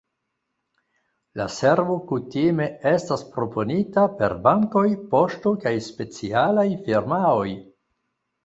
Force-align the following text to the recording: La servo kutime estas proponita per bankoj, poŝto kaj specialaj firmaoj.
La 1.41 1.45
servo 1.55 1.97
kutime 2.11 2.67
estas 2.93 3.25
proponita 3.35 4.07
per 4.23 4.35
bankoj, 4.49 4.85
poŝto 5.13 5.55
kaj 5.67 5.75
specialaj 5.93 6.69
firmaoj. 6.89 7.49